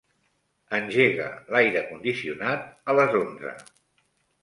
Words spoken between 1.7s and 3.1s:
condicionat a